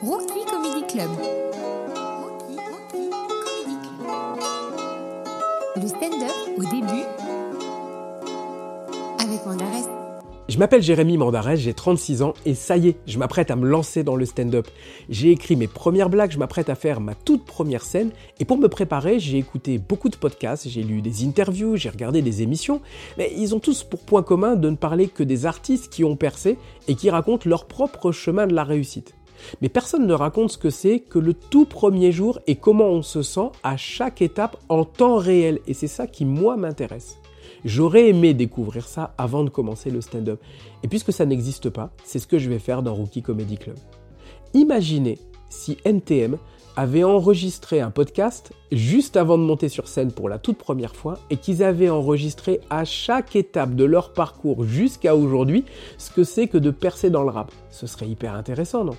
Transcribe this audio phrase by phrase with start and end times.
[0.00, 1.10] Rookie Comedy Club.
[5.74, 7.02] Le stand-up au début
[9.18, 9.88] avec Mandarès.
[10.48, 13.66] Je m'appelle Jérémy Mandarès, j'ai 36 ans et ça y est, je m'apprête à me
[13.66, 14.68] lancer dans le stand-up.
[15.08, 18.58] J'ai écrit mes premières blagues, je m'apprête à faire ma toute première scène et pour
[18.58, 22.80] me préparer, j'ai écouté beaucoup de podcasts, j'ai lu des interviews, j'ai regardé des émissions,
[23.16, 26.14] mais ils ont tous pour point commun de ne parler que des artistes qui ont
[26.14, 26.56] percé
[26.86, 29.17] et qui racontent leur propre chemin de la réussite.
[29.60, 33.02] Mais personne ne raconte ce que c'est que le tout premier jour et comment on
[33.02, 35.60] se sent à chaque étape en temps réel.
[35.66, 37.18] Et c'est ça qui, moi, m'intéresse.
[37.64, 40.40] J'aurais aimé découvrir ça avant de commencer le stand-up.
[40.82, 43.76] Et puisque ça n'existe pas, c'est ce que je vais faire dans Rookie Comedy Club.
[44.54, 45.18] Imaginez
[45.50, 46.38] si NTM
[46.76, 51.18] avait enregistré un podcast juste avant de monter sur scène pour la toute première fois
[51.28, 55.64] et qu'ils avaient enregistré à chaque étape de leur parcours jusqu'à aujourd'hui
[55.96, 57.50] ce que c'est que de percer dans le rap.
[57.70, 58.94] Ce serait hyper intéressant, non?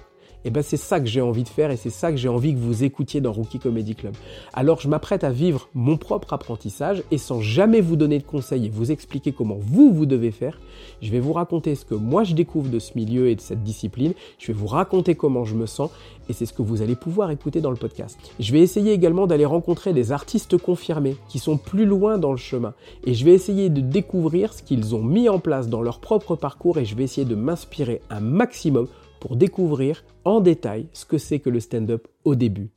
[0.46, 2.30] Et eh ben c'est ça que j'ai envie de faire et c'est ça que j'ai
[2.30, 4.14] envie que vous écoutiez dans Rookie Comedy Club.
[4.54, 8.68] Alors je m'apprête à vivre mon propre apprentissage et sans jamais vous donner de conseils
[8.68, 10.58] et vous expliquer comment vous vous devez faire,
[11.02, 13.64] je vais vous raconter ce que moi je découvre de ce milieu et de cette
[13.64, 15.92] discipline, je vais vous raconter comment je me sens
[16.30, 18.18] et c'est ce que vous allez pouvoir écouter dans le podcast.
[18.40, 22.38] Je vais essayer également d'aller rencontrer des artistes confirmés qui sont plus loin dans le
[22.38, 26.00] chemin et je vais essayer de découvrir ce qu'ils ont mis en place dans leur
[26.00, 28.88] propre parcours et je vais essayer de m'inspirer un maximum
[29.20, 32.72] pour découvrir en détail ce que c'est que le stand-up au début.